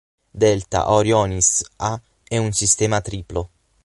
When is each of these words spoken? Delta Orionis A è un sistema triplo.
Delta 0.31 0.89
Orionis 0.89 1.63
A 1.75 2.01
è 2.23 2.35
un 2.37 2.53
sistema 2.53 3.01
triplo. 3.01 3.49